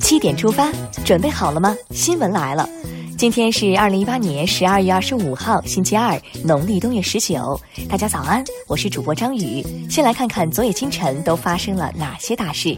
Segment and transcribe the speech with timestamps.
[0.00, 0.70] 七点出发，
[1.04, 1.76] 准备好了吗？
[1.90, 2.68] 新闻来了，
[3.16, 7.60] 今天是二零一八年十二月二十五号，星期二，农历冬月十九。
[7.88, 9.64] 大家早安，我是主播张宇。
[9.90, 12.76] 先来看看昨夜今晨都发生了哪些大事。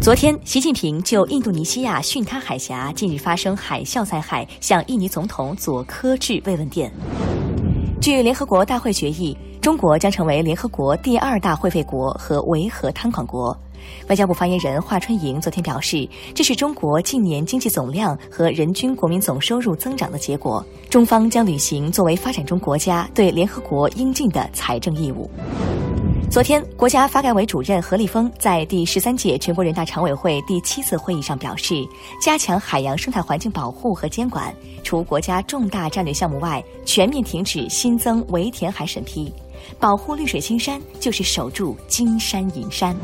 [0.00, 6.92] 昨天，习近平就印度尼西亚巽他海峡近日发生海啸灾害，向印尼总统佐科致慰问电。
[8.00, 9.34] 据联合国大会决议，
[9.64, 13.58] 中国将成为联合国第二大会费国和维和摊款国。
[14.10, 20.62] 外交部发言人华春莹昨天表示，这是中国近年经济总量和人均国民总收入增长的结果。
[20.90, 25.30] 中方将履行作为发展中国家对联合国应尽的财政义务。
[26.30, 31.82] 昨天，国家发改委主任何立峰在第十三届全国人大常委会第七次会议上表示，
[32.20, 39.32] 加强海洋生态环境保护和监管，除国家重大战略项目外，全面停止新增围填海审批。
[39.78, 42.96] 保护绿水青山，就是守住金山银山。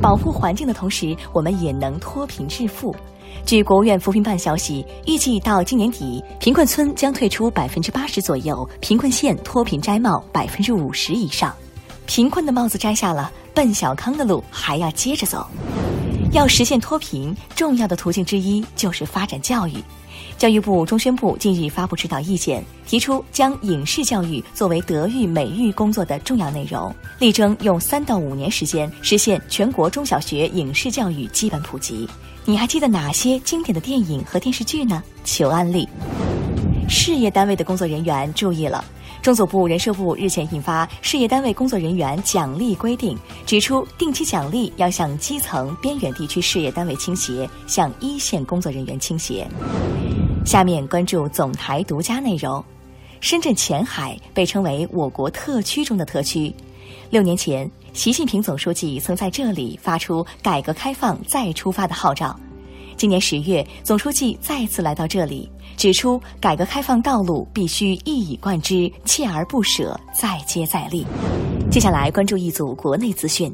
[0.00, 2.94] 保护环境的同时，我们也能脱贫致富。
[3.44, 11.52] 据国务院扶贫办消息，预计到今年底，贫困村将退出百分之八十左右，贫困县脱贫摘帽百分之五十以上。
[12.06, 15.46] 贫困的帽子摘下了，奔小康的路还要接着走。
[16.32, 19.74] 要实现脱贫，重要的途径之一就是发展教育。
[20.38, 32.08] 教育部、中宣部近日发布指导意见，提出将影视教育作为德育美育工作的重要内容，力争用三到五年时间实现全国中小学影视教育基本普及。
[32.46, 35.02] 你还记得哪些经典的电影和电视剧呢？
[35.24, 35.86] 求案例。
[36.92, 38.84] 事业单位的工作人员注意了。
[39.22, 49.48] 中组部、人社部日前印发《事业单位工作人员奖励规定》，指出定期奖励要向基层、边远地区事业单位倾斜，向一线工作人员倾斜。
[50.44, 52.62] 下面关注总台独家内容：
[53.20, 56.54] 深圳前海被称为我国特区中的特区。
[57.08, 62.38] 六年前，习近平总书记曾在这里发出“改革开放再出发”的号召。
[62.96, 71.06] 今年十月，总书记再次来到这里，指出改革开放道路必须一以贯之、锲而不舍、再接再厉。
[71.70, 73.52] 接下来关注一组国内资讯。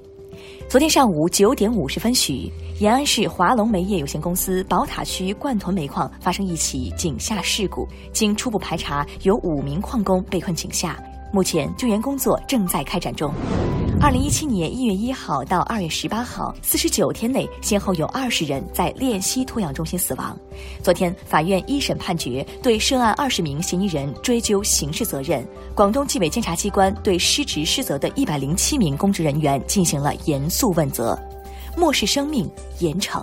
[0.68, 10.98] 昨天上午九点五十分许，延安市华龙煤业有限公司宝塔区灌屯煤矿发生一起井下事故，经初步排查，有五名矿工被困井下。
[11.32, 13.32] 目前救援工作正在开展中。
[14.00, 20.38] 二零一七年一月一号到二月十八号，四十九天内，先后有二十人在练溪托养中心死亡。
[20.82, 25.44] 昨天，法院一审判决对涉案二十名嫌疑人追究刑事责任。
[25.74, 31.18] 广东纪委监察机关对失职失责的一百零七名公职人员进行了严肃问责，
[31.76, 33.22] 漠视生命，严惩。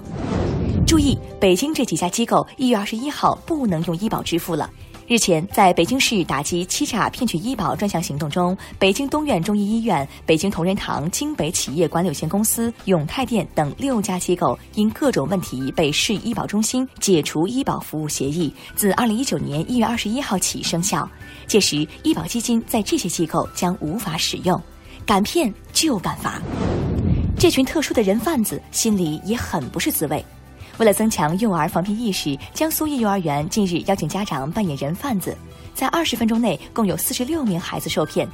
[0.85, 4.69] 注意，北京这几家机构一月二十一号不能用医保支付了。
[5.07, 21.07] 日前，在北京市打击欺诈骗取医保专项行动中，北京东苑中医医院、北京同仁堂京北企业管理有限公司、永泰店等六家机构因各种问题被市医保中心解除医保服务协议，自二零一九年一月二十一号起生效。
[21.45, 24.59] 届时，医保基金在这些机构将无法使用。
[25.05, 26.41] 敢骗就敢罚，
[27.37, 30.25] 这群特殊的人贩子心里也很不是滋味。
[30.77, 35.35] 为了增强幼儿防骗意识，江苏一幼儿园近日邀请家长扮演人贩子，
[35.73, 38.27] 在二十分钟内，共有四十六名孩子受骗。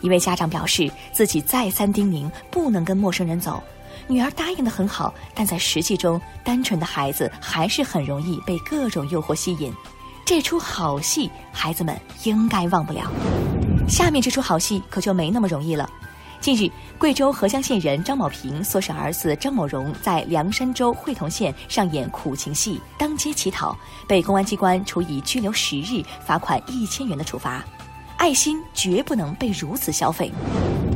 [0.00, 3.62] 一位家长表示，自己再三叮咛不能跟陌生人走，
[4.08, 9.72] 女儿答应的很好，但在实际中，单纯的孩子还是很容易被各种诱惑吸引。
[10.24, 11.94] 这出好戏，孩子们
[12.24, 13.10] 应该忘不了。
[13.86, 15.88] 下面这出好戏可就没那么容易了。
[16.42, 27.64] 近日，贵州合江县人张某平唆使儿子张某荣在凉山州会同县上演苦情戏，当街乞讨，被公安机关处以拘留十日、罚款一千元的处罚。
[28.16, 30.32] 爱心绝不能被如此消费。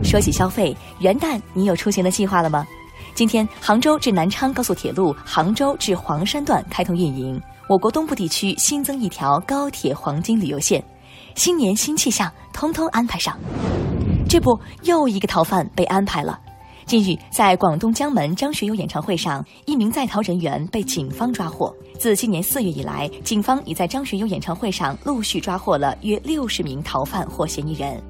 [0.02, 2.66] 说起消费，元旦你有出行的计划了吗？
[3.14, 10.82] 今天，杭州至南昌高速铁路杭州至黄山段开通运营，我国东部地区新增一条高铁黄金旅游线，
[11.36, 13.38] 新年新气象，通通安排上。
[14.28, 16.38] 这不，又一个逃犯被安排了。
[16.84, 21.72] 近日，在广东江门张学友演唱会上，一名在逃人员被警方抓获。
[21.96, 28.02] 自今年四月以来，警方已在张学友演唱会上陆续抓获了约六十名逃犯或嫌疑人。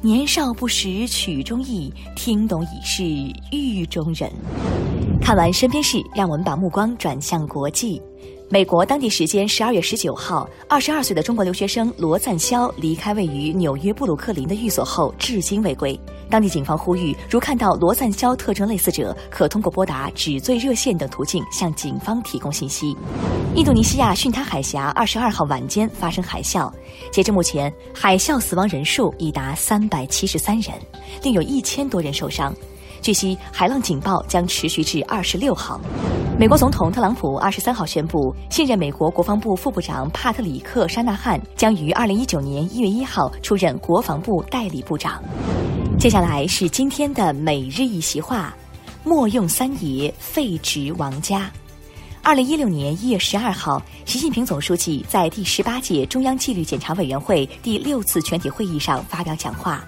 [0.00, 3.04] 年少不识曲中意，听懂已是
[3.50, 4.30] 狱中人。
[5.20, 8.00] 看完身边事，让我们把目光转向国际。
[8.50, 15.98] 美国当地时间十二月十九号，二十二岁的中国留学生罗赞肖离开位于纽约布鲁克林的寓所后，至今未归。
[16.30, 22.96] 当地警方呼吁，如看到罗赞肖特征类似者，可通过拨打指罪热线等途径向警方提供信息。
[23.54, 26.72] 印度尼西亚巽他海峡二十二号晚间发生海啸，
[27.12, 30.72] 截至目前，海啸死亡人数已达三百七十三人，
[31.22, 32.54] 另有一千多人受伤。
[33.00, 35.80] 据悉，海浪警报将持续至二十六号。
[36.38, 45.22] 美国总统特朗普二十三号宣布，现任美国国防部副部长帕特里克·沙纳汉将于二零一九年一月一号出任国防部代理部长。
[45.98, 48.54] 接下来是今天的每日一席话：
[49.02, 51.50] 莫用三爷废职王家。
[52.22, 59.82] 二零一六年一月十二号，习近平总书记在第十八届中央纪律检查委员会第六次全体会议上发表讲话。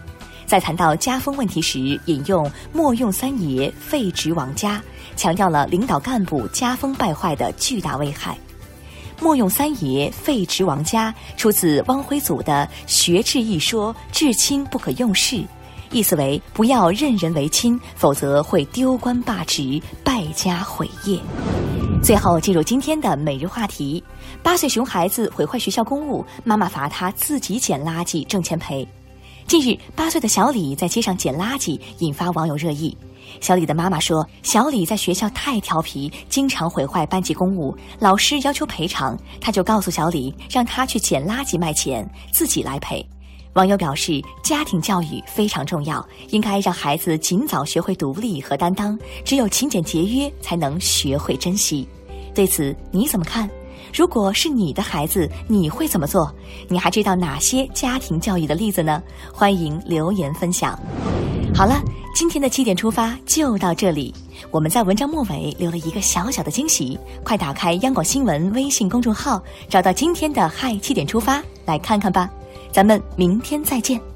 [0.50, 4.82] 在谈到家风问题时，引用“莫用三爷废职王家”，
[5.14, 8.36] 强调了领导干部家风败坏的巨大危害。
[9.22, 15.40] “莫用三爷废职王家”出自汪辉祖的《学治一说》，至亲不可用事，
[15.92, 21.16] 意思为不要任人为亲，否则会丢官罢职、败家毁业。
[22.02, 24.02] 最后进入今天的每日话题：
[24.42, 28.84] 八岁熊孩子毁坏学校公物，妈妈罚他自己捡垃圾挣钱赔。
[29.50, 32.96] 近日，八岁的小李在街上捡垃圾，引发网友热议。
[33.40, 43.04] 小李的妈妈说，小李在学校太调皮，经常毁坏班级公物，老师要求赔偿，他就告诉小李，让他去捡垃圾卖钱，自己来赔。
[43.54, 51.84] 网友表示，家庭教育非常重要，应该让孩子尽早学会独立和担当，只有勤俭节约，才能学会珍惜。
[52.32, 53.50] 对此你怎么看？
[53.92, 56.32] 如果是你的孩子，你会怎么做？
[56.68, 59.02] 你还知道哪些家庭教育的例子呢？
[59.32, 60.78] 欢迎留言分享。
[61.54, 61.82] 好了，
[62.14, 64.14] 今天的七点出发就到这里。
[64.50, 72.30] 我们在文章末尾留了一个小小的惊喜，快打开央广新闻微信公众号，找到今天的嗨七点出发来看看吧。
[72.72, 74.09] 咱们明天再见。